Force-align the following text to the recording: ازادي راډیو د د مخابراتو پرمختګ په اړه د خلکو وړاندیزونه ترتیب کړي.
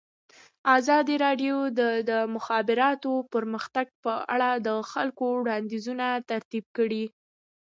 ازادي 0.77 1.15
راډیو 1.25 1.55
د 1.79 1.81
د 2.09 2.11
مخابراتو 2.35 3.11
پرمختګ 3.33 3.87
په 4.03 4.13
اړه 4.33 4.49
د 4.67 4.69
خلکو 4.91 5.25
وړاندیزونه 5.39 6.07
ترتیب 6.31 6.65
کړي. 6.77 7.05